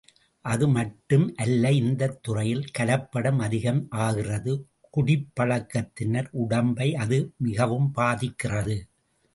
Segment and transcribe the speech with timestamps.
[0.45, 4.53] அது மட்டும் அல்ல இந்தத் துறையில் கலப்படம் அதிகம் ஆகிறது
[4.93, 8.77] குடிப்பழக்கத்தினர் உடம்பை அது மிகவும் பாதிக்கிறது.